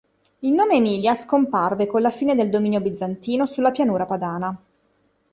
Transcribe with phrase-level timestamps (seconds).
[0.39, 4.59] Il nome Emilia scomparve con la fine del dominio bizantino sulla pianura padana.